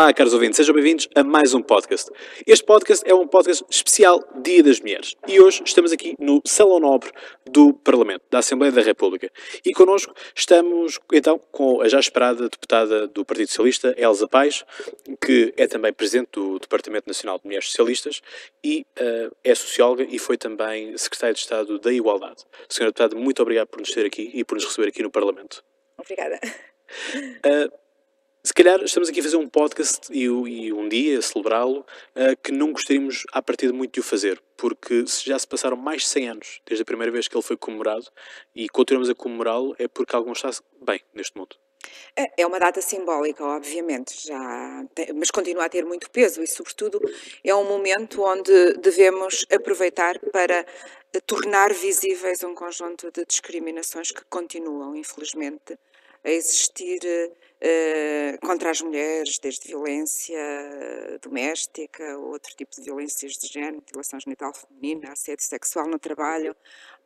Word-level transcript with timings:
Olá, 0.00 0.14
caros 0.14 0.32
ouvintes, 0.32 0.56
sejam 0.56 0.74
bem-vindos 0.74 1.06
a 1.14 1.22
mais 1.22 1.52
um 1.52 1.60
podcast. 1.60 2.10
Este 2.46 2.64
podcast 2.64 3.06
é 3.06 3.14
um 3.14 3.28
podcast 3.28 3.62
especial 3.68 4.18
Dia 4.42 4.62
das 4.62 4.80
Mulheres 4.80 5.14
e 5.28 5.38
hoje 5.38 5.62
estamos 5.62 5.92
aqui 5.92 6.14
no 6.18 6.40
Salão 6.46 6.80
Nobre 6.80 7.12
do 7.44 7.74
Parlamento, 7.74 8.22
da 8.30 8.38
Assembleia 8.38 8.72
da 8.72 8.80
República. 8.80 9.30
E 9.62 9.74
connosco 9.74 10.14
estamos 10.34 10.98
então 11.12 11.38
com 11.52 11.82
a 11.82 11.88
já 11.88 12.00
esperada 12.00 12.44
deputada 12.44 13.06
do 13.08 13.26
Partido 13.26 13.48
Socialista, 13.48 13.94
Elsa 13.98 14.26
Paes, 14.26 14.64
que 15.22 15.52
é 15.58 15.66
também 15.66 15.92
presidente 15.92 16.30
do 16.32 16.58
Departamento 16.58 17.06
Nacional 17.06 17.36
de 17.36 17.44
Mulheres 17.44 17.66
Socialistas 17.66 18.22
e 18.64 18.86
uh, 18.98 19.36
é 19.44 19.54
socióloga 19.54 20.06
e 20.08 20.18
foi 20.18 20.38
também 20.38 20.96
secretária 20.96 21.34
de 21.34 21.40
Estado 21.40 21.78
da 21.78 21.92
Igualdade. 21.92 22.46
Senhora 22.70 22.90
deputada, 22.90 23.14
muito 23.16 23.42
obrigado 23.42 23.66
por 23.66 23.80
nos 23.80 23.90
ter 23.90 24.06
aqui 24.06 24.30
e 24.32 24.44
por 24.44 24.54
nos 24.54 24.64
receber 24.64 24.88
aqui 24.88 25.02
no 25.02 25.10
Parlamento. 25.10 25.62
Obrigada. 25.98 26.40
Uh, 27.44 27.89
se 28.42 28.54
calhar 28.54 28.82
estamos 28.82 29.08
aqui 29.08 29.20
a 29.20 29.22
fazer 29.22 29.36
um 29.36 29.48
podcast 29.48 30.10
e, 30.10 30.24
e 30.24 30.72
um 30.72 30.88
dia 30.88 31.20
celebrá-lo 31.20 31.80
uh, 31.80 32.36
que 32.42 32.50
não 32.50 32.72
gostaríamos 32.72 33.24
à 33.32 33.42
partida 33.42 33.72
muito 33.72 33.92
de 33.92 34.00
o 34.00 34.02
fazer, 34.02 34.42
porque 34.56 35.06
se 35.06 35.26
já 35.26 35.38
se 35.38 35.46
passaram 35.46 35.76
mais 35.76 36.02
de 36.02 36.08
100 36.08 36.28
anos 36.28 36.60
desde 36.66 36.82
a 36.82 36.84
primeira 36.86 37.12
vez 37.12 37.28
que 37.28 37.36
ele 37.36 37.42
foi 37.42 37.56
comemorado 37.56 38.06
e 38.54 38.68
continuamos 38.68 39.10
a 39.10 39.14
comemorá-lo 39.14 39.76
é 39.78 39.86
porque 39.86 40.16
algo 40.16 40.32
está 40.32 40.50
bem 40.80 41.00
neste 41.14 41.36
mundo. 41.36 41.56
É, 42.16 42.42
é 42.42 42.46
uma 42.46 42.58
data 42.58 42.80
simbólica, 42.80 43.44
obviamente, 43.44 44.26
já, 44.26 44.84
mas 45.14 45.30
continua 45.30 45.64
a 45.64 45.68
ter 45.68 45.84
muito 45.84 46.10
peso 46.10 46.42
e, 46.42 46.46
sobretudo, 46.46 47.00
é 47.44 47.54
um 47.54 47.64
momento 47.64 48.22
onde 48.22 48.74
devemos 48.74 49.46
aproveitar 49.50 50.18
para 50.30 50.64
tornar 51.26 51.72
visíveis 51.72 52.42
um 52.42 52.54
conjunto 52.54 53.10
de 53.10 53.24
discriminações 53.24 54.10
que 54.10 54.22
continuam, 54.28 54.94
infelizmente, 54.94 55.78
a 56.22 56.30
existir 56.30 57.00
uh, 57.02 57.32
contra 58.40 58.70
as 58.70 58.80
mulheres, 58.80 59.38
desde 59.38 59.68
violência 59.68 60.38
doméstica, 61.20 62.18
outro 62.18 62.54
tipo 62.56 62.74
de 62.74 62.82
violências 62.82 63.32
de 63.34 63.48
género, 63.48 63.76
mutilação 63.76 64.18
genital 64.18 64.52
feminina, 64.54 65.12
assédio 65.12 65.44
sexual 65.44 65.86
no 65.86 65.98
trabalho, 65.98 66.56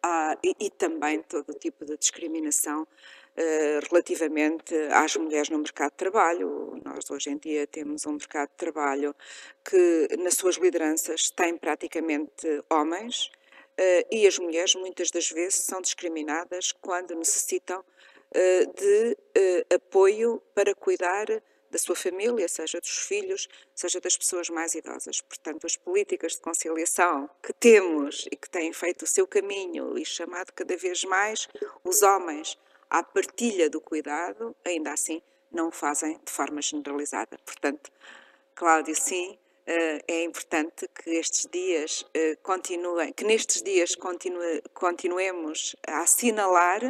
uh, 0.04 0.38
e, 0.44 0.54
e, 0.60 0.70
também 0.70 1.22
todo 1.22 1.50
o 1.50 1.58
tipo 1.58 1.84
de 1.84 1.96
discriminação 1.96 2.86
Uh, 3.36 3.82
relativamente 3.90 4.72
às 4.92 5.16
mulheres 5.16 5.48
no 5.48 5.58
mercado 5.58 5.90
de 5.90 5.96
trabalho. 5.96 6.80
Nós 6.84 7.10
hoje 7.10 7.30
em 7.30 7.36
dia 7.36 7.66
temos 7.66 8.06
um 8.06 8.12
mercado 8.12 8.48
de 8.50 8.54
trabalho 8.54 9.12
que, 9.68 10.06
nas 10.20 10.34
suas 10.34 10.54
lideranças, 10.54 11.30
tem 11.30 11.56
praticamente 11.56 12.46
homens 12.70 13.32
e 14.08 14.24
as 14.24 14.38
mulheres 14.38 14.76
muitas 14.76 15.10
das 15.10 15.28
vezes 15.30 15.64
são 15.64 15.80
discriminadas 15.80 16.70
quando 16.70 17.16
necessitam 17.16 17.80
eh, 17.80 17.93
de 18.34 19.16
eh, 19.34 19.66
apoio 19.74 20.42
para 20.54 20.74
cuidar 20.74 21.26
da 21.70 21.78
sua 21.78 21.96
família, 21.96 22.46
seja 22.48 22.80
dos 22.80 22.98
filhos, 22.98 23.48
seja 23.74 24.00
das 24.00 24.16
pessoas 24.16 24.48
mais 24.48 24.74
idosas. 24.74 25.20
Portanto, 25.20 25.66
as 25.66 25.76
políticas 25.76 26.34
de 26.34 26.40
conciliação 26.40 27.28
que 27.42 27.52
temos 27.52 28.26
e 28.30 28.36
que 28.36 28.48
têm 28.48 28.72
feito 28.72 29.02
o 29.02 29.08
seu 29.08 29.26
caminho 29.26 29.98
e 29.98 30.04
chamado 30.04 30.52
cada 30.52 30.76
vez 30.76 31.04
mais 31.04 31.48
os 31.82 32.02
homens 32.02 32.56
à 32.88 33.02
partilha 33.02 33.68
do 33.68 33.80
cuidado, 33.80 34.54
ainda 34.64 34.92
assim 34.92 35.20
não 35.50 35.68
o 35.68 35.72
fazem 35.72 36.20
de 36.24 36.30
forma 36.30 36.62
generalizada. 36.62 37.38
Portanto, 37.44 37.90
Cláudio, 38.54 38.94
sim, 38.94 39.36
eh, 39.66 40.00
é 40.06 40.22
importante 40.24 40.86
que 40.88 41.10
estes 41.10 41.48
dias 41.50 42.04
eh, 42.14 42.36
continuem, 42.42 43.12
que 43.12 43.24
nestes 43.24 43.62
dias 43.62 43.94
continue, 43.94 44.62
continuemos 44.74 45.74
a 45.86 46.02
assinalar 46.02 46.82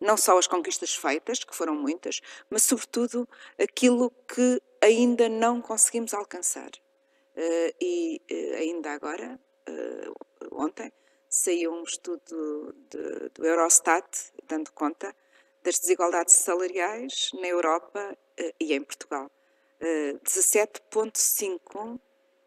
não 0.00 0.16
só 0.16 0.38
as 0.38 0.46
conquistas 0.46 0.94
feitas, 0.94 1.44
que 1.44 1.54
foram 1.54 1.74
muitas, 1.74 2.22
mas 2.48 2.62
sobretudo 2.62 3.28
aquilo 3.58 4.10
que 4.26 4.62
ainda 4.80 5.28
não 5.28 5.60
conseguimos 5.60 6.14
alcançar. 6.14 6.70
Eh, 7.36 7.74
e 7.80 8.20
ainda 8.56 8.92
agora, 8.92 9.38
ontem, 10.52 10.90
saiu 11.28 11.72
um 11.72 11.84
estudo 11.84 12.74
de, 12.88 13.28
do 13.34 13.46
Eurostat 13.46 14.32
dando 14.48 14.72
conta 14.72 15.14
das 15.62 15.78
desigualdades 15.78 16.34
salariais 16.34 17.30
na 17.34 17.46
Europa 17.46 18.18
e 18.58 18.74
em 18.74 18.82
Portugal. 18.82 19.30
17,5 19.80 22.00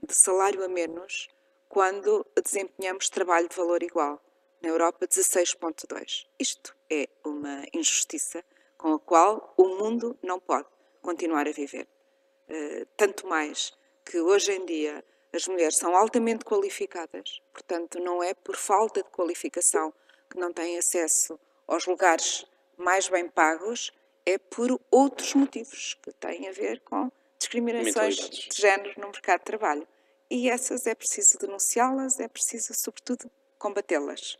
de 0.05 0.15
salário 0.15 0.63
a 0.63 0.67
menos 0.67 1.29
quando 1.69 2.25
desempenhamos 2.43 3.09
trabalho 3.09 3.49
de 3.49 3.55
valor 3.55 3.81
igual. 3.81 4.21
Na 4.61 4.69
Europa, 4.69 5.07
16,2. 5.07 6.27
Isto 6.39 6.75
é 7.01 7.07
uma 7.23 7.63
injustiça 7.73 8.43
com 8.77 8.93
a 8.93 8.99
qual 8.99 9.53
o 9.57 9.67
mundo 9.79 10.17
não 10.21 10.39
pode 10.39 10.67
continuar 11.01 11.47
a 11.47 11.51
viver. 11.51 11.87
Uh, 12.49 12.85
tanto 12.97 13.25
mais 13.27 13.73
que 14.05 14.19
hoje 14.19 14.51
em 14.51 14.65
dia 14.65 15.03
as 15.33 15.47
mulheres 15.47 15.77
são 15.77 15.95
altamente 15.95 16.45
qualificadas, 16.45 17.41
portanto, 17.51 17.99
não 17.99 18.21
é 18.21 18.33
por 18.33 18.55
falta 18.55 19.01
de 19.01 19.09
qualificação 19.09 19.91
que 20.29 20.37
não 20.37 20.53
têm 20.53 20.77
acesso 20.77 21.39
aos 21.67 21.85
lugares 21.85 22.45
mais 22.77 23.07
bem 23.07 23.27
pagos, 23.27 23.91
é 24.25 24.37
por 24.37 24.79
outros 24.91 25.33
motivos 25.33 25.97
que 26.01 26.11
têm 26.13 26.47
a 26.47 26.51
ver 26.51 26.81
com 26.81 27.11
discriminações 27.39 28.15
de 28.29 28.55
género 28.55 28.93
no 28.99 29.07
mercado 29.07 29.39
de 29.39 29.45
trabalho 29.45 29.87
e 30.29 30.49
essas 30.49 30.87
é 30.87 30.95
preciso 30.95 31.37
denunciá-las, 31.37 32.19
é 32.19 32.27
preciso, 32.27 32.73
sobretudo, 32.73 33.29
combatê-las. 33.57 34.37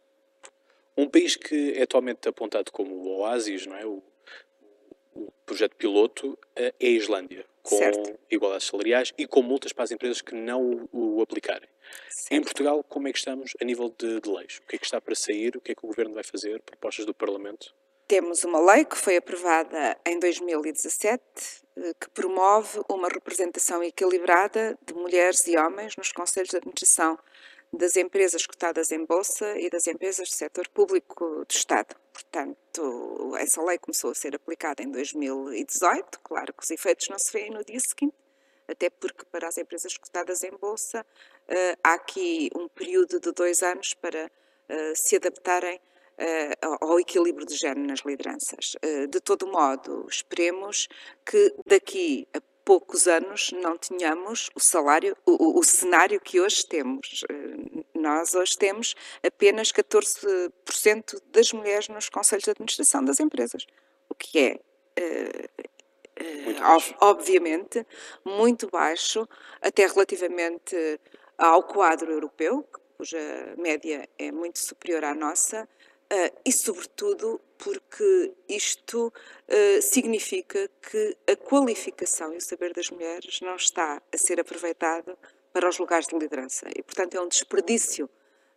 Um 0.96 1.09
país 1.09 1.36
que 1.36 1.74
é 1.74 1.84
atualmente 1.84 2.28
apontado 2.28 2.72
como 2.72 2.94
o 2.94 3.20
oásis, 3.20 3.66
não 3.66 3.76
é? 3.76 3.86
O, 3.86 4.04
o 5.16 5.31
projeto 5.46 5.76
piloto 5.76 6.38
eh, 6.56 6.74
é 6.80 6.88
a 6.88 6.92
Islândia, 6.92 7.46
com 7.62 7.78
certo. 7.78 8.20
igualdades 8.30 8.68
salariais 8.68 9.14
e 9.18 9.28
com 9.28 9.42
multas 9.42 9.74
para 9.74 9.84
as 9.84 9.92
empresas 9.92 10.22
que 10.22 10.36
não 10.36 10.88
o, 10.92 11.18
o 11.18 11.22
aplicarem. 11.22 11.70
Certo. 12.09 12.31
Em 12.31 12.42
Portugal, 12.42 12.84
como 12.84 13.08
é 13.08 13.12
que 13.12 13.18
estamos 13.18 13.54
a 13.62 13.66
nível 13.66 13.94
de, 13.98 14.22
de 14.22 14.30
leis? 14.30 14.58
O 14.58 14.68
que 14.68 14.76
é 14.76 14.80
que 14.80 14.86
está 14.86 15.02
para 15.02 15.16
sair? 15.16 15.56
O 15.58 15.62
que 15.62 15.72
é 15.72 15.76
que 15.76 15.84
o 15.84 15.88
Governo 15.88 16.14
vai 16.14 16.24
fazer? 16.24 16.62
Propostas 16.62 17.06
do 17.06 17.14
Parlamento? 17.14 17.74
Temos 18.08 18.44
uma 18.44 18.60
lei 18.74 18.86
que 18.86 18.98
foi 18.98 19.18
aprovada 19.18 19.98
em 20.06 20.20
2017 20.20 21.22
eh, 21.75 21.94
que 22.00 22.10
promove 22.10 22.81
uma 22.90 23.08
representação 23.08 23.84
equilibrada 23.84 24.78
de 24.86 24.94
mulheres 24.94 25.48
e 25.48 25.58
homens 25.58 25.96
nos 25.96 26.12
conselhos 26.12 26.50
de 26.50 26.58
administração 26.58 27.18
das 27.73 27.95
empresas 27.95 28.45
cotadas 28.45 28.91
em 28.91 29.03
bolsa 29.03 29.57
e 29.59 29.67
das 29.67 29.88
empresas 29.88 30.29
do 30.29 30.35
setor 30.35 30.69
público 30.69 31.44
do 31.44 31.51
Estado. 31.51 31.95
Portanto, 32.13 33.35
essa 33.39 33.63
lei 33.63 33.79
começou 33.79 34.11
a 34.11 34.16
ser 34.16 34.35
aplicada 34.35 34.84
em 34.84 34.91
2018. 34.91 36.19
Claro 36.22 36.53
que 36.53 36.63
os 36.63 36.69
efeitos 36.69 37.09
não 37.09 37.17
se 37.17 37.33
veem 37.33 37.50
no 37.50 37.66
dia 37.66 37.79
seguinte, 37.79 38.16
até 38.67 38.91
porque 38.91 39.25
para 39.25 39.47
as 39.47 39.57
empresas 39.57 39.97
cotadas 39.97 40.44
em 40.44 40.51
bolsa 40.51 41.03
eh, 41.47 41.75
há 41.83 41.94
aqui 41.94 42.51
um 42.56 42.67
período 42.67 43.19
de 43.19 43.31
dois 43.31 43.63
anos 43.63 43.95
para 43.95 44.31
eh, 44.69 44.94
se 44.95 45.16
adaptarem 45.16 45.78
uh, 45.78 46.78
ao 46.85 47.00
equilíbrio 47.00 47.45
de 47.45 47.56
género 47.56 47.88
nas 47.88 48.01
lideranças. 48.01 48.75
De 49.09 49.19
todo 49.19 49.47
modo, 49.47 50.06
esperemos 50.09 50.88
que 51.25 51.53
daqui 51.66 52.28
a 52.33 52.39
poucos 52.66 53.07
anos 53.07 53.51
não 53.51 53.78
tenhamos 53.78 54.50
o 54.56 54.59
salário, 54.59 55.16
o, 55.25 55.59
o 55.59 55.63
cenário 55.63 56.19
que 56.19 56.40
hoje 56.40 56.66
temos. 56.66 57.24
Uh, 57.24 57.84
nós 57.94 58.35
hoje 58.35 58.57
temos 58.57 58.96
apenas 59.25 59.72
14% 59.72 61.22
das 61.31 61.53
mulheres 61.53 61.88
nos 61.88 62.09
conselhos 62.09 62.44
de 62.44 62.51
administração 62.51 63.03
das 63.03 63.19
empresas, 63.19 63.66
o 64.09 64.16
que 64.16 64.40
é 64.40 64.59
muito 66.44 66.62
obviamente 67.01 67.86
muito 68.24 68.69
baixo, 68.69 69.27
até 69.62 69.86
relativamente 69.88 71.00
ao 71.38 71.63
quadro 71.63 72.12
europeu, 72.12 72.68
cuja 72.98 73.18
média 73.57 74.07
é 74.18 74.31
muito 74.31 74.60
superior 74.60 75.04
à 75.04 75.13
nossa, 75.13 75.68
Uh, 76.11 76.29
e, 76.45 76.51
sobretudo, 76.51 77.41
porque 77.57 78.33
isto 78.47 79.07
uh, 79.07 79.81
significa 79.81 80.69
que 80.81 81.17
a 81.27 81.35
qualificação 81.35 82.33
e 82.33 82.38
o 82.38 82.41
saber 82.41 82.73
das 82.73 82.89
mulheres 82.89 83.39
não 83.41 83.55
está 83.55 84.01
a 84.11 84.17
ser 84.17 84.39
aproveitado 84.39 85.17
para 85.51 85.67
os 85.67 85.79
lugares 85.79 86.07
de 86.07 86.17
liderança. 86.17 86.67
E, 86.75 86.83
portanto, 86.83 87.15
é 87.15 87.21
um 87.21 87.27
desperdício 87.27 88.09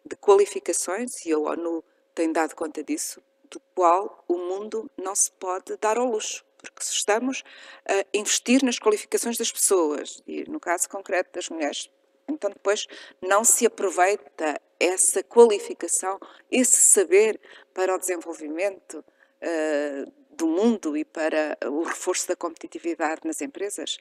de 0.05 0.17
qualificações, 0.17 1.25
e 1.25 1.33
a 1.33 1.39
ONU 1.39 1.83
tem 2.15 2.31
dado 2.31 2.55
conta 2.55 2.83
disso, 2.83 3.23
do 3.51 3.61
qual 3.75 4.25
o 4.29 4.37
mundo 4.37 4.91
não 4.97 5.15
se 5.15 5.31
pode 5.33 5.77
dar 5.77 5.99
ao 5.99 6.07
luxo. 6.07 6.45
Porque 6.59 6.85
se 6.85 6.93
estamos 6.93 7.43
a 7.89 8.05
investir 8.17 8.63
nas 8.65 8.79
qualificações 8.79 9.37
das 9.37 9.53
pessoas, 9.53 10.23
e 10.27 10.45
no 10.51 10.59
caso 10.59 10.89
concreto 10.89 11.31
das 11.33 11.49
mulheres, 11.49 11.91
então 12.29 12.51
depois 12.51 12.87
não 13.21 13.45
se 13.45 13.67
aproveita 13.67 14.61
essa 14.79 15.23
qualificação, 15.23 16.19
esse 16.51 16.77
saber 16.77 17.41
para 17.73 17.95
o 17.95 17.99
desenvolvimento 17.99 18.99
uh, 18.99 20.13
do 20.31 20.47
mundo 20.47 20.97
e 20.97 21.05
para 21.05 21.57
o 21.65 21.83
reforço 21.83 22.29
da 22.29 22.37
competitividade 22.37 23.23
nas 23.25 23.41
empresas? 23.41 23.97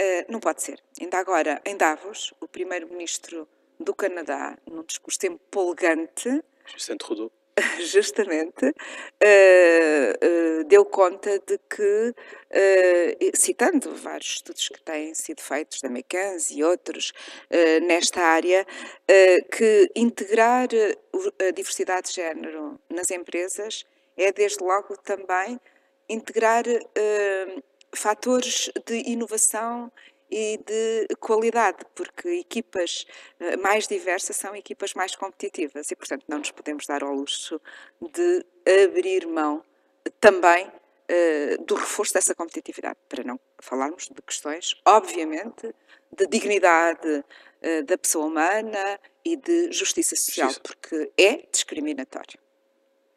Uh, 0.00 0.30
não 0.30 0.40
pode 0.40 0.62
ser. 0.62 0.80
Ainda 1.00 1.18
agora, 1.18 1.60
em 1.64 1.76
Davos, 1.76 2.32
o 2.40 2.46
primeiro-ministro 2.46 3.48
do 3.78 3.94
Canadá, 3.94 4.56
num 4.66 4.84
discurso 4.84 5.26
empolgante, 5.26 6.42
Justin 6.66 6.96
Trudeau. 6.96 7.32
justamente, 7.80 8.66
uh, 8.66 8.70
uh, 10.62 10.64
deu 10.64 10.84
conta 10.84 11.38
de 11.38 11.58
que, 11.58 12.10
uh, 12.10 13.36
citando 13.36 13.94
vários 13.94 14.36
estudos 14.36 14.68
que 14.68 14.82
têm 14.82 15.14
sido 15.14 15.40
feitos 15.40 15.80
da 15.80 15.88
McKinsey 15.88 16.58
e 16.58 16.64
outros 16.64 17.12
nesta 17.86 18.20
área, 18.20 18.66
que 19.52 19.90
integrar 19.94 20.68
a 21.40 21.50
diversidade 21.50 22.08
de 22.08 22.14
género 22.14 22.78
nas 22.88 23.10
empresas 23.10 23.84
é, 24.16 24.32
desde 24.32 24.62
logo, 24.62 24.96
também 24.98 25.60
integrar 26.08 26.64
fatores 27.92 28.70
de 28.86 29.10
inovação 29.10 29.90
e 30.30 30.58
de 30.58 31.08
qualidade, 31.16 31.78
porque 31.94 32.28
equipas 32.28 33.06
eh, 33.38 33.56
mais 33.56 33.88
diversas 33.88 34.36
são 34.36 34.54
equipas 34.54 34.94
mais 34.94 35.16
competitivas 35.16 35.90
e, 35.90 35.96
portanto, 35.96 36.24
não 36.28 36.38
nos 36.38 36.50
podemos 36.50 36.86
dar 36.86 37.02
ao 37.02 37.12
luxo 37.12 37.60
de 38.00 38.44
abrir 38.84 39.26
mão 39.26 39.64
também 40.20 40.66
uh, 40.66 41.64
do 41.64 41.74
reforço 41.74 42.14
dessa 42.14 42.34
competitividade, 42.34 42.98
para 43.08 43.24
não 43.24 43.38
falarmos 43.60 44.06
de 44.06 44.22
questões, 44.22 44.74
obviamente, 44.86 45.74
de 46.12 46.26
dignidade 46.26 47.08
uh, 47.08 47.84
da 47.84 47.98
pessoa 47.98 48.26
humana 48.26 49.00
e 49.24 49.36
de 49.36 49.72
justiça 49.72 50.16
social, 50.16 50.52
porque 50.62 51.10
é 51.18 51.44
discriminatório. 51.50 52.38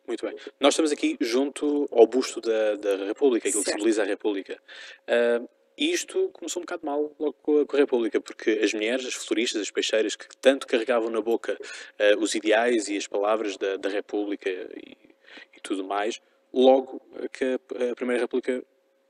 Muito 0.05 0.25
bem. 0.25 0.35
Nós 0.59 0.73
estamos 0.73 0.91
aqui 0.91 1.17
junto 1.21 1.87
ao 1.91 2.05
busto 2.05 2.41
da, 2.41 2.75
da 2.75 3.05
República, 3.05 3.47
aquilo 3.47 3.63
certo. 3.63 3.75
que 3.75 3.79
simboliza 3.79 4.03
a 4.03 4.05
República. 4.05 4.59
Uh, 5.07 5.47
e 5.77 5.91
isto 5.91 6.29
começou 6.33 6.61
um 6.61 6.65
bocado 6.65 6.85
mal 6.85 7.15
logo 7.19 7.33
com 7.33 7.75
a, 7.75 7.77
República, 7.77 8.21
porque 8.21 8.51
as 8.63 8.73
mulheres, 8.73 9.05
as 9.05 9.13
floristas, 9.13 9.61
as 9.61 9.71
peixeiras, 9.71 10.15
que 10.15 10.27
tanto 10.37 10.67
carregavam 10.67 11.09
na 11.09 11.21
boca 11.21 11.53
uh, 11.53 12.19
os 12.19 12.35
ideais 12.35 12.87
e 12.87 12.97
as 12.97 13.07
palavras 13.07 13.57
da, 13.57 13.77
da 13.77 13.89
República 13.89 14.49
e, 14.49 14.95
e, 15.55 15.59
tudo 15.61 15.83
mais, 15.83 16.21
logo 16.53 17.01
que 17.31 17.59
a 17.91 17.95
Primeira 17.95 18.21
República 18.21 18.63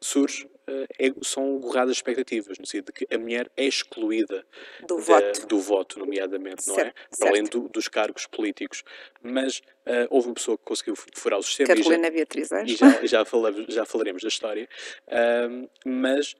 surge, 0.04 0.46
uh, 0.46 0.88
é, 1.00 1.14
são 1.24 1.60
gorradas 1.60 1.98
expectativas, 1.98 2.58
no 2.60 2.66
sentido 2.66 2.88
de 2.88 2.94
que 2.94 3.16
a 3.16 3.18
mulher 3.18 3.50
é 3.56 3.66
excluída 3.66 4.46
do, 4.88 4.98
da, 4.98 5.02
voto. 5.02 5.48
do 5.48 5.60
voto, 5.60 6.00
nomeadamente, 6.00 6.68
não 6.68 6.80
é? 6.80 6.94
Para 7.18 7.30
além 7.30 7.44
do, 7.44 7.68
dos 7.70 7.88
cargos 7.88 8.26
políticos. 8.28 8.84
Mas 9.22 9.60
uh, 9.60 10.08
houve 10.10 10.28
uma 10.28 10.36
pessoa 10.36 10.58
que 10.58 10.64
conseguiu 10.64 10.96
furar 11.16 11.40
o 11.40 11.44
sistema. 11.44 11.68
Carolina 11.68 12.08
e 12.08 12.10
já, 12.10 12.12
Beatriz 12.12 12.52
E 12.52 12.76
já, 12.76 13.06
já, 13.06 13.26
falamos, 13.26 13.74
já 13.74 13.86
falaremos 13.86 14.22
da 14.22 14.28
história. 14.28 14.68
Uh, 15.08 15.70
mas 15.86 16.36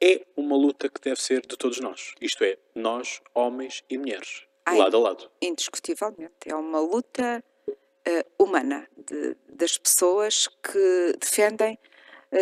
é 0.00 0.24
uma 0.36 0.56
luta 0.56 0.88
que 0.88 1.00
deve 1.00 1.20
ser 1.20 1.42
de 1.42 1.56
todos 1.56 1.78
nós. 1.80 2.14
Isto 2.20 2.44
é, 2.44 2.56
nós, 2.74 3.20
homens 3.34 3.84
e 3.88 3.98
mulheres, 3.98 4.44
Ai, 4.64 4.78
lado 4.78 4.96
a 4.96 5.00
lado. 5.00 5.30
Indiscutivelmente. 5.42 6.34
É 6.46 6.54
uma 6.54 6.80
luta 6.80 7.44
uh, 7.68 8.42
humana 8.42 8.88
de, 8.96 9.36
das 9.48 9.76
pessoas 9.76 10.48
que 10.48 11.14
defendem 11.20 11.78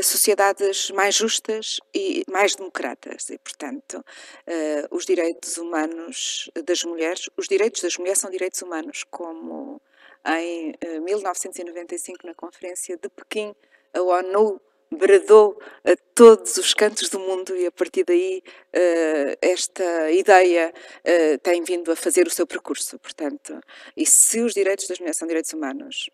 sociedades 0.02 0.90
mais 0.90 1.14
justas 1.14 1.80
e 1.94 2.24
mais 2.28 2.54
democratas. 2.54 3.30
E, 3.30 3.38
portanto, 3.38 3.94
uh, 3.94 4.94
os 4.94 5.04
direitos 5.06 5.56
humanos 5.56 6.50
das 6.64 6.84
mulheres, 6.84 7.28
os 7.36 7.48
direitos 7.48 7.82
das 7.82 7.96
mulheres 7.96 8.18
são 8.18 8.30
direitos 8.30 8.60
humanos, 8.62 9.04
como 9.10 9.80
em 10.26 10.74
1995, 11.02 12.26
na 12.26 12.34
Conferência 12.34 12.96
de 12.96 13.08
Pequim, 13.08 13.54
a 13.94 14.02
ONU 14.02 14.60
bradou 14.90 15.60
a 15.84 15.94
todos 16.14 16.56
os 16.56 16.74
cantos 16.74 17.08
do 17.08 17.18
mundo 17.18 17.56
e 17.56 17.66
a 17.66 17.70
partir 17.72 18.04
daí 18.04 18.42
uh, 18.74 19.38
esta 19.40 20.10
ideia 20.10 20.72
uh, 20.72 21.38
tem 21.38 21.62
vindo 21.62 21.92
a 21.92 21.96
fazer 21.96 22.26
o 22.26 22.30
seu 22.30 22.46
percurso, 22.46 22.98
portanto, 22.98 23.60
e 23.96 24.06
se 24.06 24.40
os 24.40 24.54
direitos 24.54 24.86
das 24.88 24.98
mulheres 24.98 25.18
são 25.18 25.28
direitos 25.28 25.52
humanos, 25.52 26.10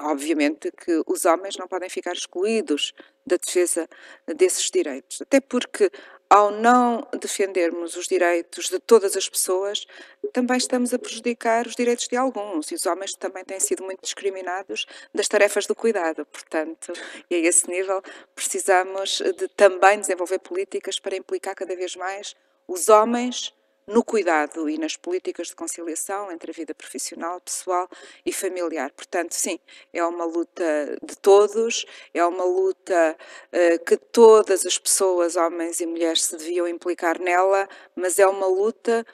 obviamente 0.00 0.72
que 0.72 1.02
os 1.06 1.24
homens 1.24 1.56
não 1.56 1.68
podem 1.68 1.88
ficar 1.88 2.12
excluídos 2.12 2.92
da 3.26 3.36
defesa 3.36 3.88
desses 4.34 4.70
direitos, 4.70 5.20
até 5.20 5.40
porque 5.40 5.90
ao 6.28 6.50
não 6.50 7.06
defendermos 7.20 7.96
os 7.96 8.06
direitos 8.06 8.68
de 8.68 8.78
todas 8.78 9.16
as 9.16 9.28
pessoas, 9.28 9.86
também 10.32 10.56
estamos 10.56 10.92
a 10.92 10.98
prejudicar 10.98 11.66
os 11.66 11.74
direitos 11.74 12.08
de 12.08 12.16
alguns. 12.16 12.70
E 12.70 12.74
os 12.74 12.84
homens 12.86 13.14
também 13.14 13.44
têm 13.44 13.60
sido 13.60 13.82
muito 13.84 14.02
discriminados 14.02 14.86
das 15.14 15.28
tarefas 15.28 15.66
do 15.66 15.74
cuidado. 15.74 16.26
Portanto, 16.26 16.92
e 17.30 17.34
a 17.34 17.38
esse 17.38 17.70
nível, 17.70 18.02
precisamos 18.34 19.22
de 19.36 19.48
também 19.48 20.00
desenvolver 20.00 20.38
políticas 20.40 20.98
para 20.98 21.16
implicar 21.16 21.54
cada 21.54 21.74
vez 21.76 21.94
mais 21.94 22.34
os 22.66 22.88
homens 22.88 23.54
no 23.88 24.02
cuidado 24.02 24.68
e 24.68 24.78
nas 24.78 24.96
políticas 24.96 25.48
de 25.48 25.54
conciliação 25.54 26.32
entre 26.32 26.50
a 26.50 26.54
vida 26.54 26.74
profissional, 26.74 27.40
pessoal 27.40 27.88
e 28.24 28.32
familiar. 28.32 28.90
Portanto, 28.90 29.32
sim, 29.32 29.60
é 29.92 30.04
uma 30.04 30.24
luta 30.24 30.64
de 31.02 31.16
todos, 31.16 31.86
é 32.12 32.24
uma 32.26 32.44
luta 32.44 33.16
uh, 33.52 33.84
que 33.84 33.96
todas 33.96 34.66
as 34.66 34.76
pessoas, 34.76 35.36
homens 35.36 35.80
e 35.80 35.86
mulheres, 35.86 36.24
se 36.24 36.36
deviam 36.36 36.66
implicar 36.66 37.20
nela, 37.20 37.68
mas 37.94 38.18
é 38.18 38.26
uma 38.26 38.46
luta 38.46 39.06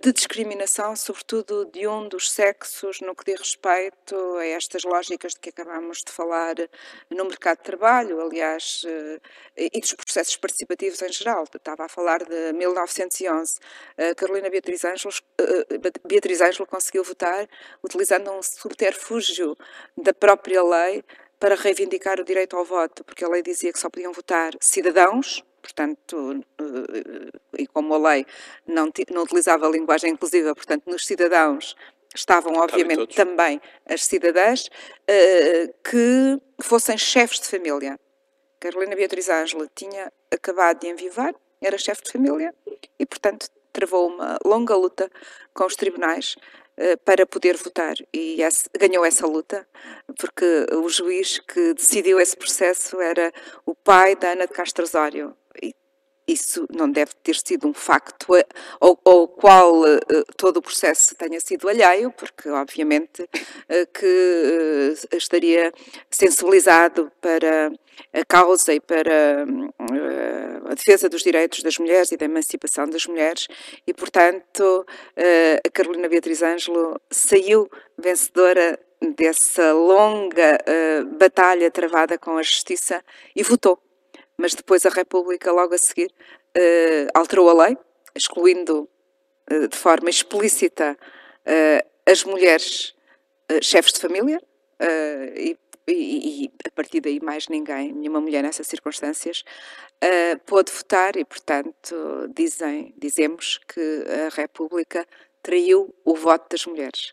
de 0.00 0.12
discriminação, 0.12 0.96
sobretudo 0.96 1.66
de 1.66 1.86
um 1.86 2.08
dos 2.08 2.30
sexos, 2.30 3.00
no 3.00 3.14
que 3.14 3.24
diz 3.30 3.38
respeito 3.38 4.16
a 4.38 4.46
estas 4.46 4.84
lógicas 4.84 5.34
de 5.34 5.40
que 5.40 5.50
acabamos 5.50 5.98
de 5.98 6.10
falar 6.10 6.54
no 7.10 7.24
mercado 7.26 7.58
de 7.58 7.64
trabalho, 7.64 8.20
aliás, 8.20 8.82
eh, 8.86 9.20
e 9.56 9.80
dos 9.80 9.92
processos 9.92 10.36
participativos 10.36 11.02
em 11.02 11.12
geral. 11.12 11.44
Estava 11.44 11.84
a 11.84 11.88
falar 11.88 12.24
de 12.24 12.52
1911. 12.54 13.58
Carolina 14.16 14.48
Beatriz 14.48 14.84
Ângelo, 14.84 15.12
eh, 15.38 15.66
Beatriz 16.06 16.40
Ângelo 16.40 16.66
conseguiu 16.66 17.04
votar 17.04 17.46
utilizando 17.82 18.30
um 18.30 18.42
subterfúgio 18.42 19.56
da 19.96 20.14
própria 20.14 20.62
lei 20.62 21.04
para 21.38 21.54
reivindicar 21.54 22.20
o 22.20 22.24
direito 22.24 22.56
ao 22.56 22.64
voto, 22.64 23.02
porque 23.02 23.24
a 23.24 23.28
lei 23.28 23.42
dizia 23.42 23.72
que 23.72 23.78
só 23.78 23.88
podiam 23.88 24.12
votar 24.12 24.52
cidadãos, 24.60 25.42
portanto, 25.60 26.44
eh, 26.58 27.38
e 27.58 27.66
como 27.66 27.94
a 27.94 28.12
lei 28.12 28.26
não, 28.66 28.90
não 29.10 29.22
utilizava 29.22 29.66
a 29.66 29.70
linguagem 29.70 30.12
inclusiva, 30.12 30.54
portanto, 30.54 30.84
nos 30.86 31.06
cidadãos 31.06 31.76
estavam, 32.14 32.54
obviamente, 32.56 33.14
também 33.14 33.60
as 33.86 34.04
cidadãs 34.04 34.68
eh, 35.06 35.72
que 35.84 36.38
fossem 36.60 36.98
chefes 36.98 37.40
de 37.40 37.48
família. 37.48 37.98
Carolina 38.58 38.96
Beatriz 38.96 39.28
Ângela 39.28 39.68
tinha 39.74 40.12
acabado 40.30 40.80
de 40.80 40.88
envivar, 40.88 41.34
era 41.62 41.78
chefe 41.78 42.02
de 42.02 42.12
família 42.12 42.54
e, 42.98 43.06
portanto, 43.06 43.48
travou 43.72 44.08
uma 44.08 44.38
longa 44.44 44.74
luta 44.74 45.10
com 45.54 45.64
os 45.64 45.76
tribunais 45.76 46.36
eh, 46.76 46.96
para 46.96 47.26
poder 47.26 47.56
votar. 47.56 47.94
E 48.12 48.38
ganhou 48.78 49.04
essa 49.04 49.26
luta 49.26 49.66
porque 50.18 50.66
o 50.72 50.88
juiz 50.88 51.38
que 51.38 51.74
decidiu 51.74 52.18
esse 52.20 52.36
processo 52.36 53.00
era 53.00 53.32
o 53.64 53.74
pai 53.74 54.16
da 54.16 54.32
Ana 54.32 54.46
de 54.46 54.52
Castro 54.52 54.84
Osório 54.84 55.36
isso 56.32 56.66
não 56.72 56.90
deve 56.90 57.12
ter 57.22 57.34
sido 57.34 57.66
um 57.66 57.74
facto 57.74 58.26
ao, 58.80 59.00
ao 59.04 59.28
qual 59.28 59.82
uh, 59.82 59.98
todo 60.36 60.58
o 60.58 60.62
processo 60.62 61.14
tenha 61.16 61.40
sido 61.40 61.68
alheio, 61.68 62.12
porque 62.12 62.48
obviamente 62.48 63.22
uh, 63.22 63.86
que 63.92 64.94
estaria 65.12 65.72
sensibilizado 66.10 67.10
para 67.20 67.72
a 68.12 68.24
causa 68.24 68.72
e 68.72 68.80
para 68.80 69.44
a 70.64 70.74
defesa 70.74 71.08
dos 71.08 71.22
direitos 71.22 71.62
das 71.62 71.76
mulheres 71.78 72.12
e 72.12 72.16
da 72.16 72.24
emancipação 72.24 72.88
das 72.88 73.06
mulheres. 73.06 73.46
E, 73.86 73.92
portanto, 73.92 74.86
a 75.62 75.70
Carolina 75.70 76.08
Beatriz 76.08 76.42
Ângelo 76.42 76.98
saiu 77.10 77.68
vencedora 77.98 78.78
dessa 79.16 79.72
longa 79.74 80.58
batalha 81.18 81.70
travada 81.70 82.16
com 82.16 82.38
a 82.38 82.42
justiça 82.42 83.04
e 83.36 83.42
votou 83.42 83.78
mas 84.40 84.54
depois 84.54 84.86
a 84.86 84.88
República, 84.88 85.52
logo 85.52 85.74
a 85.74 85.78
seguir, 85.78 86.10
uh, 86.56 87.10
alterou 87.14 87.50
a 87.50 87.66
lei, 87.66 87.76
excluindo 88.14 88.88
uh, 89.52 89.68
de 89.68 89.76
forma 89.76 90.08
explícita 90.08 90.96
uh, 90.96 92.10
as 92.10 92.24
mulheres 92.24 92.94
chefes 93.62 93.92
de 93.92 94.00
família 94.00 94.40
e, 95.34 95.56
e, 95.88 96.44
e, 96.44 96.52
a 96.64 96.70
partir 96.70 97.00
daí 97.00 97.18
mais 97.20 97.48
ninguém, 97.48 97.92
nenhuma 97.92 98.20
mulher 98.20 98.44
nessas 98.44 98.68
circunstâncias, 98.68 99.42
pôde 100.46 100.70
votar 100.70 101.16
e, 101.16 101.24
portanto, 101.24 102.28
dizem, 102.32 102.94
dizemos 102.96 103.58
que 103.66 104.04
a 104.08 104.28
República 104.28 105.04
traiu 105.42 105.92
o 106.04 106.14
voto 106.14 106.48
das 106.48 106.64
mulheres. 106.64 107.12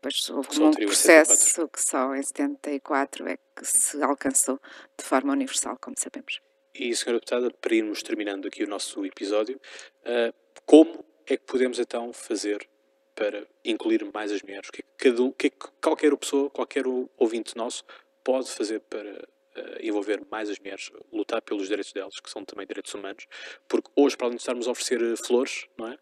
Depois 0.00 0.30
houve 0.30 0.62
um 0.62 0.70
processo 0.70 1.68
que 1.68 1.82
só 1.82 2.14
em 2.14 2.22
74 2.22 3.28
é 3.28 3.36
que 3.56 3.64
se 3.64 4.00
alcançou 4.00 4.60
de 4.96 5.04
forma 5.04 5.32
universal, 5.32 5.76
como 5.80 5.96
sabemos. 5.98 6.40
E, 6.72 6.90
Sra. 6.90 7.14
Deputada, 7.14 7.50
para 7.50 7.74
irmos 7.74 8.02
terminando 8.02 8.46
aqui 8.46 8.62
o 8.62 8.68
nosso 8.68 9.04
episódio, 9.04 9.60
uh, 10.02 10.32
como 10.64 11.04
é 11.26 11.36
que 11.36 11.44
podemos 11.44 11.80
então 11.80 12.12
fazer 12.12 12.68
para 13.16 13.44
incluir 13.64 14.04
mais 14.14 14.30
as 14.30 14.40
mulheres? 14.42 14.68
O 14.68 14.72
que 14.72 14.82
é 14.82 14.84
que, 14.84 15.10
cada, 15.10 15.32
que, 15.32 15.46
é 15.48 15.50
que 15.50 15.66
qualquer 15.82 16.16
pessoa, 16.16 16.48
qualquer 16.48 16.84
ouvinte 17.16 17.56
nosso 17.56 17.84
pode 18.22 18.48
fazer 18.52 18.78
para 18.80 19.10
uh, 19.10 19.78
envolver 19.80 20.24
mais 20.30 20.48
as 20.48 20.60
mulheres, 20.60 20.92
lutar 21.12 21.42
pelos 21.42 21.66
direitos 21.66 21.92
delas, 21.92 22.20
que 22.20 22.30
são 22.30 22.44
também 22.44 22.68
direitos 22.68 22.94
humanos? 22.94 23.26
Porque 23.66 23.90
hoje, 23.96 24.16
para 24.16 24.28
além 24.28 24.36
de 24.36 24.42
estarmos 24.42 24.68
a 24.68 24.70
oferecer 24.70 25.16
flores, 25.16 25.66
não 25.76 25.88
é? 25.88 25.98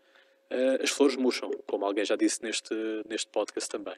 Uh, 0.50 0.83
as 0.83 0.91
flores 0.91 1.17
murcham, 1.17 1.50
como 1.67 1.85
alguém 1.85 2.05
já 2.05 2.17
disse 2.17 2.43
neste, 2.43 2.75
neste 3.09 3.31
podcast 3.31 3.71
também. 3.71 3.97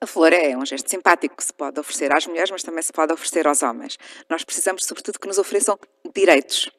A 0.00 0.06
flor 0.06 0.32
é 0.32 0.56
um 0.56 0.66
gesto 0.66 0.90
simpático 0.90 1.36
que 1.36 1.44
se 1.44 1.52
pode 1.52 1.78
oferecer 1.78 2.12
às 2.12 2.26
mulheres, 2.26 2.50
mas 2.50 2.62
também 2.62 2.82
se 2.82 2.92
pode 2.92 3.12
oferecer 3.12 3.46
aos 3.46 3.62
homens. 3.62 3.96
Nós 4.28 4.44
precisamos, 4.44 4.84
sobretudo, 4.84 5.18
que 5.18 5.28
nos 5.28 5.38
ofereçam 5.38 5.78
direitos. 6.14 6.70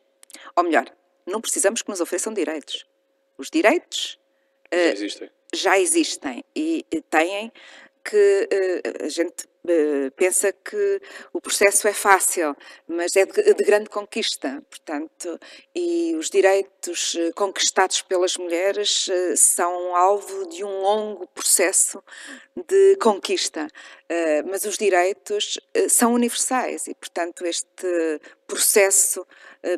Ou 0.55 0.63
melhor, 0.63 0.85
não 1.25 1.39
precisamos 1.39 1.81
que 1.81 1.89
nos 1.89 2.01
ofereçam 2.01 2.33
direitos. 2.33 2.85
Os 3.37 3.49
direitos 3.49 4.19
já 4.71 4.91
existem, 4.91 5.29
já 5.53 5.79
existem 5.79 6.43
e 6.55 6.85
têm 7.09 7.51
que 8.03 8.49
uh, 8.51 9.05
a 9.05 9.09
gente 9.09 9.45
uh, 9.45 10.11
pensa 10.15 10.51
que 10.51 11.01
o 11.31 11.39
processo 11.39 11.87
é 11.87 11.93
fácil, 11.93 12.55
mas 12.87 13.15
é 13.15 13.25
de, 13.25 13.53
de, 13.53 13.63
grande 13.63 13.89
conquista, 13.89 14.61
portanto, 14.69 15.39
e 15.73 16.13
os 16.15 16.29
direitos 16.29 17.15
uh, 17.15 17.33
conquistados 17.33 18.01
pelas 18.01 18.37
mulheres 18.37 19.09
são 19.37 19.95
alvo 19.95 20.47
de 20.49 20.63
um 20.63 20.81
longo 20.81 21.27
processo 21.27 22.03
de 22.67 22.97
conquista, 22.97 23.67
mas 24.45 24.63
os 24.65 24.77
direitos 24.77 25.59
são 25.89 26.13
universais 26.13 26.87
e, 26.87 26.93
portanto, 26.93 27.45
este 27.45 28.19
processo 28.45 29.25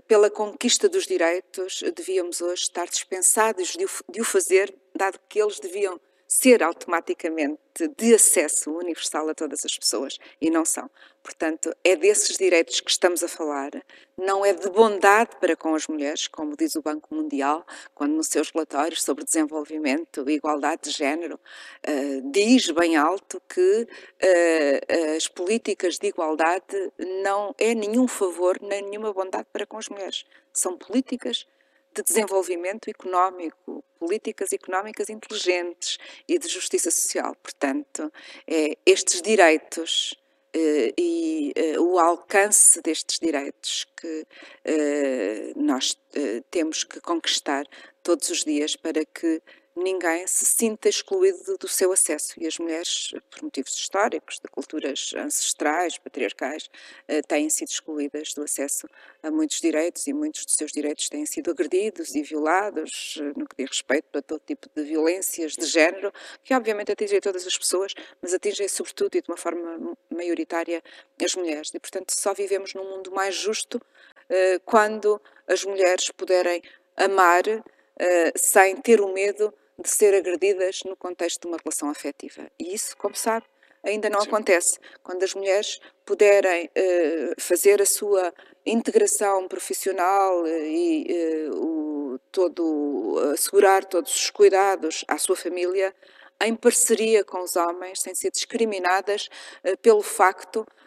pela 0.07 0.29
conquista 0.29 0.89
dos 0.89 1.05
direitos 1.05 1.83
devíamos 1.95 2.41
hoje 2.41 2.63
estar 2.63 2.87
dispensados 2.87 3.69
de 3.69 3.85
o, 3.85 3.89
de 4.09 4.21
o 4.21 4.25
fazer, 4.25 4.73
dado 4.93 5.19
que 5.29 5.41
eles 5.41 5.59
deviam 5.59 5.99
ser 6.27 6.63
automaticamente 6.63 7.59
de 7.97 8.15
acesso 8.15 8.71
universal 8.71 9.29
a 9.29 9.33
todas 9.33 9.65
as 9.65 9.77
pessoas 9.77 10.17
e 10.41 10.49
não 10.49 10.65
são. 10.65 10.89
Portanto, 11.21 11.75
é 11.83 11.95
desses 11.95 12.37
direitos 12.37 12.79
que 12.79 12.91
estamos 12.91 13.23
a 13.23 13.27
falar, 13.27 13.71
não 14.17 14.45
é 14.45 14.53
de 14.53 14.69
bondade 14.69 15.31
para 15.39 15.55
com 15.55 15.73
as 15.73 15.87
mulheres, 15.87 16.27
como 16.27 16.55
diz 16.55 16.75
o 16.75 16.81
Banco 16.81 17.13
Mundial, 17.13 17.65
quando 17.93 18.13
nos 18.13 18.27
seus 18.27 18.51
relatórios 18.51 19.01
sobre 19.01 19.25
desenvolvimento 19.25 20.23
e 20.29 20.33
igualdade 20.33 20.83
de 20.83 20.91
género 20.91 21.35
uh, 21.35 22.31
diz 22.31 22.69
bem 22.69 22.95
alto 22.95 23.41
que 23.49 23.87
uh, 23.87 25.15
as 25.17 25.27
políticas 25.27 25.97
de 25.97 26.07
igualdade 26.07 26.91
não 27.23 27.53
é 27.57 27.73
nenhum 27.73 28.07
favor 28.07 28.59
nem 28.61 28.83
nenhuma 28.83 29.11
bondade 29.11 29.47
para 29.51 29.65
com 29.65 29.77
as 29.77 29.89
mulheres. 29.89 30.25
São 30.53 30.77
políticas 30.77 31.45
de 31.95 32.03
desenvolvimento 32.03 32.89
económico, 32.89 33.83
políticas 33.97 34.51
económicas 34.51 35.09
inteligentes 35.09 35.97
e 36.27 36.37
de 36.37 36.47
justiça 36.47 36.91
social. 36.91 37.35
Portanto, 37.41 38.11
é, 38.47 38.77
estes 38.85 39.21
direitos 39.21 40.15
eh, 40.57 40.93
e 40.97 41.51
eh, 41.53 41.77
o 41.77 41.99
alcance 41.99 42.81
destes 42.81 43.19
direitos 43.19 43.85
que 43.97 44.25
eh, 44.63 45.51
nós 45.53 45.97
temos 46.49 46.85
que 46.85 47.01
conquistar 47.01 47.65
todos 48.01 48.29
os 48.29 48.45
dias 48.45 48.77
para 48.77 49.03
que 49.03 49.41
ninguém 49.75 50.25
se 50.25 50.45
sinta 50.45 50.87
excluído 50.87 51.57
do 51.57 51.67
seu 51.67 51.91
acesso. 51.91 52.33
E 52.37 52.47
as 52.47 52.57
mulheres, 52.57 53.13
por 53.29 53.43
motivos 53.43 53.75
históricos, 53.75 54.39
de 54.39 54.47
culturas 54.47 55.13
ancestrais, 55.17 55.97
patriarcais, 55.97 56.69
eh, 57.07 57.21
têm 57.21 57.49
sido 57.49 57.69
excluídas 57.69 58.33
do 58.33 58.43
acesso 58.43 58.87
a 59.21 59.29
muitos 59.29 59.59
direitos 59.59 60.07
e 60.07 60.13
muitos 60.13 60.45
dos 60.45 60.55
seus 60.55 60.71
direitos 60.71 61.09
têm 61.09 61.25
sido 61.25 61.51
agredidos 61.51 62.15
e 62.15 62.23
violados 62.23 63.19
eh, 63.19 63.33
no 63.35 63.45
que 63.45 63.55
diz 63.57 63.69
respeito 63.69 64.17
a 64.17 64.21
todo 64.21 64.39
tipo 64.39 64.69
de 64.73 64.83
violências 64.83 65.53
de 65.53 65.65
género, 65.65 66.11
que 66.43 66.53
obviamente 66.53 66.91
atingem 66.91 67.19
todas 67.19 67.45
as 67.45 67.57
pessoas, 67.57 67.93
mas 68.21 68.33
atingem 68.33 68.67
sobretudo 68.69 69.17
e 69.17 69.21
de 69.21 69.29
uma 69.29 69.37
forma 69.37 69.95
maioritária 70.09 70.81
as 71.21 71.35
mulheres. 71.35 71.73
E, 71.73 71.79
portanto, 71.79 72.11
só 72.11 72.33
vivemos 72.33 72.73
num 72.73 72.89
mundo 72.89 73.11
mais 73.11 73.35
justo 73.35 73.81
eh, 74.29 74.59
quando 74.63 75.21
as 75.47 75.65
mulheres 75.65 76.09
puderem 76.11 76.61
amar 76.95 77.43
sem 78.35 78.75
ter 78.75 78.99
o 78.99 79.13
medo 79.13 79.53
de 79.77 79.89
ser 79.89 80.13
agredidas 80.13 80.81
no 80.85 80.95
contexto 80.95 81.41
de 81.41 81.47
uma 81.47 81.57
relação 81.57 81.89
afetiva. 81.89 82.49
E 82.59 82.73
isso, 82.73 82.95
como 82.97 83.15
sabe, 83.15 83.45
ainda 83.83 84.09
não 84.09 84.21
Sim. 84.21 84.27
acontece. 84.27 84.79
Quando 85.03 85.23
as 85.23 85.33
mulheres 85.33 85.79
puderem 86.05 86.65
uh, 86.65 87.41
fazer 87.41 87.81
a 87.81 87.85
sua 87.85 88.33
integração 88.65 89.47
profissional 89.47 90.43
uh, 90.43 90.47
e 90.47 91.47
uh, 91.49 91.55
o, 91.55 92.19
todo, 92.31 93.31
assegurar 93.33 93.85
todos 93.85 94.13
os 94.13 94.29
cuidados 94.29 95.05
à 95.07 95.17
sua 95.17 95.35
família, 95.35 95.93
em 96.41 96.55
parceria 96.55 97.23
com 97.23 97.41
os 97.41 97.55
homens, 97.55 98.01
sem 98.01 98.13
ser 98.13 98.29
discriminadas 98.29 99.29
pelo 99.81 100.01
facto 100.01 100.65
eh, 100.67 100.84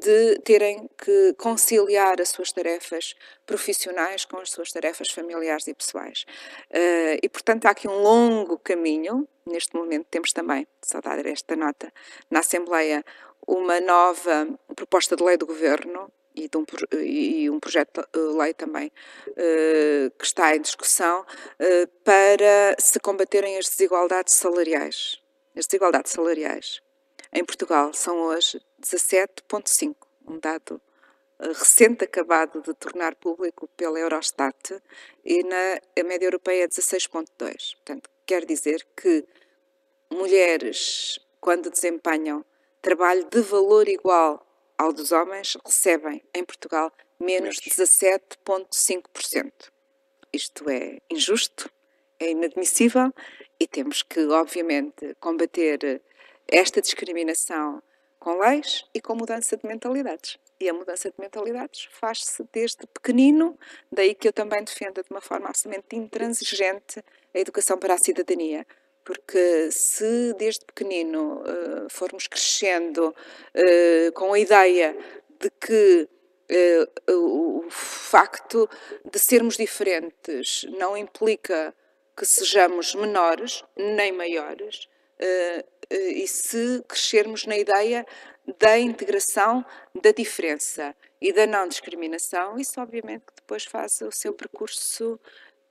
de 0.00 0.38
terem 0.44 0.88
que 0.96 1.34
conciliar 1.34 2.20
as 2.20 2.28
suas 2.28 2.52
tarefas 2.52 3.14
profissionais 3.44 4.24
com 4.24 4.38
as 4.38 4.50
suas 4.50 4.70
tarefas 4.70 5.10
familiares 5.10 5.66
e 5.66 5.74
pessoais. 5.74 6.24
Eh, 6.70 7.18
e, 7.22 7.28
portanto, 7.28 7.66
há 7.66 7.70
aqui 7.70 7.88
um 7.88 8.02
longo 8.02 8.58
caminho. 8.58 9.28
Neste 9.46 9.74
momento, 9.76 10.06
temos 10.10 10.32
também, 10.32 10.66
só 10.82 11.00
dar 11.00 11.24
esta 11.26 11.56
nota, 11.56 11.92
na 12.30 12.40
Assembleia, 12.40 13.04
uma 13.46 13.80
nova 13.80 14.48
proposta 14.74 15.16
de 15.16 15.22
lei 15.22 15.36
do 15.36 15.46
Governo 15.46 16.10
e, 16.34 16.48
um, 16.56 16.64
e 16.98 17.50
um, 17.50 17.60
projeto 17.60 18.06
de 18.12 18.20
lei 18.38 18.54
também 18.54 18.90
uh, 19.28 20.10
que 20.18 20.24
está 20.24 20.56
em 20.56 20.60
discussão 20.60 21.20
uh, 21.20 21.88
para 22.02 22.74
se 22.78 22.98
combaterem 23.00 23.58
as 23.58 23.68
desigualdades 23.68 24.32
salariais. 24.32 25.20
As 25.56 25.66
desigualdades 25.66 26.12
salariais 26.12 26.83
em 27.34 27.44
Portugal 27.44 27.92
são 27.92 28.20
hoje 28.20 28.62
17,5, 28.80 29.96
um 30.26 30.38
dado 30.38 30.80
eh, 31.40 31.48
recente 31.48 32.04
acabado 32.04 32.62
de 32.62 32.72
tornar 32.74 33.16
público 33.16 33.68
pela 33.76 33.98
Eurostat 33.98 34.80
e 35.24 35.42
na 35.42 35.80
média 36.04 36.26
europeia 36.26 36.62
é 36.64 36.68
16,2. 36.68 37.74
Portanto, 37.74 38.08
quer 38.24 38.46
dizer 38.46 38.86
que 38.96 39.26
mulheres, 40.10 41.18
quando 41.40 41.70
desempenham 41.70 42.44
trabalho 42.80 43.24
de 43.24 43.40
valor 43.40 43.88
igual 43.88 44.46
ao 44.78 44.92
dos 44.92 45.10
homens, 45.10 45.56
recebem 45.64 46.22
em 46.32 46.44
Portugal 46.44 46.92
menos 47.18 47.56
17,5%. 47.56 49.52
Isto 50.32 50.70
é 50.70 50.98
injusto, 51.10 51.68
é 52.20 52.30
inadmissível 52.30 53.12
e 53.58 53.66
temos 53.66 54.02
que, 54.02 54.20
obviamente, 54.26 55.16
combater 55.20 56.02
esta 56.48 56.80
discriminação 56.80 57.82
com 58.18 58.38
leis 58.38 58.84
e 58.94 59.00
com 59.00 59.14
mudança 59.14 59.56
de 59.56 59.66
mentalidades. 59.66 60.38
E 60.58 60.68
a 60.68 60.72
mudança 60.72 61.10
de 61.10 61.16
mentalidades 61.18 61.88
faz-se 61.90 62.42
desde 62.52 62.86
pequenino, 62.86 63.58
daí 63.92 64.14
que 64.14 64.28
eu 64.28 64.32
também 64.32 64.64
defendo 64.64 65.02
de 65.02 65.10
uma 65.10 65.20
forma 65.20 65.48
absolutamente 65.48 65.96
intransigente 65.96 67.04
a 67.34 67.38
educação 67.38 67.76
para 67.76 67.94
a 67.94 67.98
cidadania. 67.98 68.66
Porque 69.04 69.70
se 69.70 70.32
desde 70.38 70.64
pequenino 70.64 71.42
uh, 71.42 71.90
formos 71.90 72.26
crescendo 72.26 73.08
uh, 73.08 74.12
com 74.14 74.32
a 74.32 74.38
ideia 74.38 74.96
de 75.38 75.50
que 75.50 76.08
uh, 77.10 77.12
o 77.12 77.66
facto 77.68 78.68
de 79.04 79.18
sermos 79.18 79.56
diferentes 79.56 80.64
não 80.78 80.96
implica 80.96 81.74
que 82.16 82.24
sejamos 82.24 82.94
menores 82.94 83.64
nem 83.76 84.12
maiores, 84.12 84.88
uh, 85.20 85.64
e 85.90 86.26
se 86.26 86.82
crescermos 86.88 87.46
na 87.46 87.56
ideia 87.56 88.06
da 88.58 88.78
integração 88.78 89.64
da 90.00 90.12
diferença 90.12 90.94
e 91.20 91.32
da 91.32 91.46
não 91.46 91.66
discriminação, 91.66 92.58
isso 92.58 92.80
obviamente 92.80 93.24
que 93.26 93.34
depois 93.36 93.64
faz 93.64 94.00
o 94.02 94.10
seu 94.10 94.32
percurso 94.34 95.18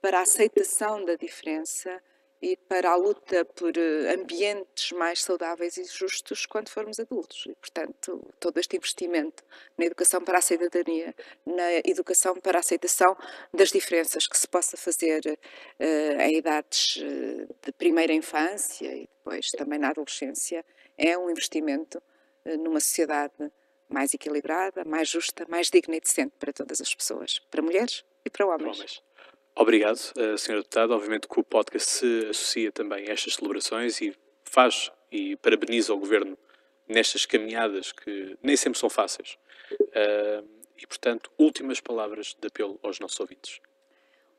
para 0.01 0.19
a 0.19 0.23
aceitação 0.23 1.05
da 1.05 1.15
diferença 1.15 2.01
e 2.43 2.57
para 2.57 2.91
a 2.91 2.95
luta 2.97 3.45
por 3.45 3.71
eh, 3.77 4.13
ambientes 4.13 4.91
mais 4.91 5.23
saudáveis 5.23 5.77
e 5.77 5.85
justos 5.85 6.45
quando 6.45 6.67
formos 6.67 6.99
adultos. 6.99 7.45
E, 7.47 7.55
portanto, 7.55 8.21
todo 8.37 8.59
este 8.59 8.75
investimento 8.75 9.45
na 9.77 9.85
educação 9.85 10.21
para 10.21 10.39
a 10.39 10.41
cidadania, 10.41 11.15
na 11.45 11.75
educação 11.85 12.35
para 12.35 12.57
a 12.57 12.59
aceitação 12.59 13.15
das 13.53 13.69
diferenças 13.69 14.27
que 14.27 14.37
se 14.37 14.45
possa 14.45 14.75
fazer 14.75 15.21
uh, 15.25 16.21
em 16.21 16.35
idades 16.35 17.01
eh, 17.01 17.47
de 17.61 17.71
primeira 17.71 18.11
infância 18.11 18.93
e 18.93 19.07
depois 19.07 19.49
também 19.51 19.79
na 19.79 19.91
adolescência, 19.91 20.65
é 20.97 21.17
um 21.17 21.29
investimento 21.29 22.03
numa 22.59 22.81
sociedade 22.81 23.49
mais 23.87 24.13
equilibrada, 24.13 24.83
mais 24.83 25.07
justa, 25.07 25.45
mais 25.47 25.69
digna 25.69 25.95
e 25.95 26.01
decente 26.01 26.33
para 26.37 26.51
todas 26.51 26.81
as 26.81 26.93
pessoas, 26.93 27.39
para 27.49 27.61
mulheres 27.61 28.03
e 28.25 28.29
para 28.29 28.45
homens. 28.45 28.61
Para 28.61 28.71
homens. 28.71 29.03
Obrigado, 29.55 29.97
uh, 30.17 30.33
Sra. 30.35 30.55
Deputada. 30.55 30.95
Obviamente 30.95 31.27
que 31.27 31.39
o 31.39 31.43
podcast 31.43 31.89
se 31.89 32.27
associa 32.29 32.71
também 32.71 33.07
a 33.07 33.13
estas 33.13 33.35
celebrações 33.35 34.01
e 34.01 34.15
faz 34.43 34.91
e 35.11 35.35
parabeniza 35.37 35.93
o 35.93 35.97
Governo 35.97 36.37
nestas 36.87 37.25
caminhadas 37.25 37.91
que 37.91 38.37
nem 38.41 38.57
sempre 38.57 38.79
são 38.79 38.89
fáceis. 38.89 39.37
Uh, 39.71 40.47
e, 40.77 40.87
portanto, 40.87 41.31
últimas 41.37 41.79
palavras 41.79 42.35
de 42.39 42.47
apelo 42.47 42.79
aos 42.83 42.99
nossos 42.99 43.19
ouvintes. 43.19 43.61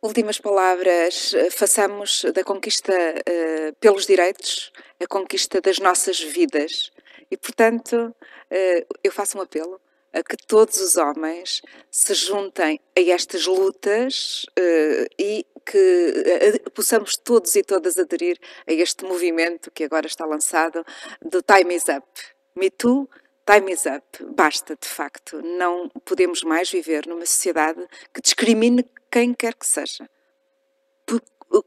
Últimas 0.03 0.39
palavras, 0.39 1.33
eh, 1.33 1.49
façamos 1.51 2.27
da 2.35 2.45
conquista 2.45 2.93
uh, 2.93 3.75
pelos 3.81 4.05
direitos 4.05 4.71
a 5.01 5.07
conquista 5.07 5.63
das 5.63 5.79
nossas 5.79 6.21
vidas. 6.21 6.91
E, 7.31 7.39
portanto, 7.39 8.15
uh, 8.15 8.97
eu 9.03 9.11
faço 9.11 9.39
um 9.39 9.41
apelo 9.41 9.81
a 10.15 10.23
que 10.23 10.37
todos 10.37 10.81
os 10.81 10.97
homens 10.97 11.61
se 11.91 12.15
juntem 12.15 12.81
a 12.97 13.01
estas 13.01 13.47
lutas 13.47 14.47
uh, 14.59 15.07
e 15.19 15.45
que 15.67 16.63
uh, 16.65 16.71
possamos 16.71 17.17
todos 17.17 17.55
e 17.57 17.65
todas 17.65 17.99
aderir 17.99 18.39
a 18.67 18.73
este 18.73 19.05
movimento 19.05 19.71
que 19.73 19.85
agora 19.85 20.07
está 20.07 20.25
lançado 20.25 20.85
do 21.21 21.43
Time 21.43 21.75
is 21.75 21.85
Up. 21.89 22.07
Me 22.55 22.71
Too, 22.71 23.09
Time 23.45 23.73
is 23.73 23.85
Up. 23.87 24.25
Basta, 24.35 24.77
de 24.77 24.87
facto. 24.87 25.43
Não 25.43 25.89
podemos 26.05 26.45
mais 26.45 26.71
viver 26.71 27.07
numa 27.07 27.27
sociedade 27.27 27.85
que 28.13 28.21
discrimine 28.21 28.89
quem 29.11 29.35
quer 29.35 29.55
que 29.55 29.67
seja, 29.67 30.09
por 31.05 31.21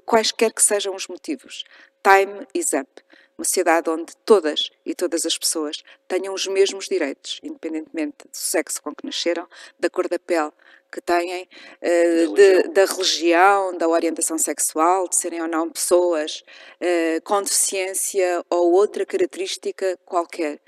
quaisquer 0.05 0.53
que 0.53 0.63
sejam 0.63 0.95
os 0.95 1.07
motivos. 1.07 1.65
Time 2.01 2.47
is 2.53 2.71
Up 2.71 2.89
uma 3.37 3.45
sociedade 3.45 3.89
onde 3.89 4.15
todas 4.25 4.71
e 4.85 4.95
todas 4.95 5.25
as 5.25 5.37
pessoas 5.37 5.83
tenham 6.07 6.33
os 6.33 6.47
mesmos 6.47 6.87
direitos, 6.87 7.39
independentemente 7.43 8.15
do 8.23 8.35
sexo 8.35 8.81
com 8.81 8.95
que 8.95 9.05
nasceram, 9.05 9.47
da 9.79 9.89
cor 9.89 10.07
da 10.09 10.17
pele 10.17 10.51
que 10.91 11.01
têm, 11.01 11.43
uh, 11.43 12.33
de, 12.33 12.63
da 12.69 12.85
religião, 12.85 13.77
da 13.77 13.87
orientação 13.87 14.37
sexual, 14.37 15.07
de 15.07 15.17
serem 15.17 15.41
ou 15.41 15.47
não 15.47 15.69
pessoas 15.69 16.43
uh, 16.81 17.21
com 17.23 17.41
deficiência 17.41 18.43
ou 18.49 18.71
outra 18.71 19.05
característica 19.05 19.97
qualquer. 20.05 20.59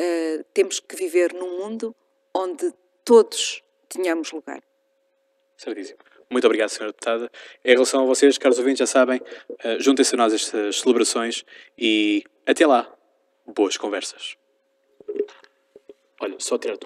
Uh, 0.00 0.44
temos 0.54 0.80
que 0.80 0.96
viver 0.96 1.32
num 1.34 1.58
mundo 1.58 1.94
onde 2.32 2.72
todos 3.04 3.62
tenhamos 3.88 4.32
lugar. 4.32 4.62
Certíssimo. 5.56 5.98
Muito 6.34 6.46
obrigado, 6.46 6.68
Sra. 6.70 6.88
Deputada. 6.88 7.30
Em 7.64 7.72
relação 7.74 8.02
a 8.02 8.06
vocês, 8.06 8.36
caros 8.36 8.58
ouvintes, 8.58 8.80
já 8.80 8.86
sabem, 8.86 9.20
uh, 9.20 9.78
juntem-se 9.78 10.16
a 10.16 10.18
nós 10.18 10.34
estas 10.34 10.80
celebrações 10.80 11.44
e 11.78 12.24
até 12.44 12.66
lá, 12.66 12.92
boas 13.46 13.76
conversas. 13.76 14.36
Olha, 16.20 16.34
só 16.40 16.58
tirar 16.58 16.76